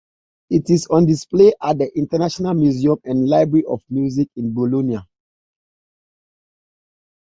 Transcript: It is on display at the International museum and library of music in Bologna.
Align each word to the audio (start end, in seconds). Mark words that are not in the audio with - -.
It 0.49 0.71
is 0.71 0.87
on 0.87 1.05
display 1.05 1.53
at 1.61 1.77
the 1.77 1.91
International 1.95 2.55
museum 2.55 2.97
and 3.03 3.29
library 3.29 3.65
of 3.67 3.83
music 3.87 4.29
in 4.35 4.51
Bologna. 4.51 4.97